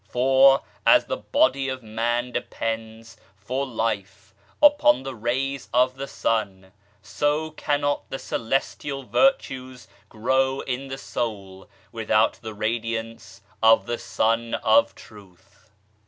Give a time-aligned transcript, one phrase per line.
[0.09, 6.07] For, as the body of man de pends, for life, upon the rays of the
[6.07, 6.71] Sun,
[7.03, 14.55] so cannot the Celestial Virtues grow in the soul without the radiance of the Sun
[14.55, 15.69] of Truth.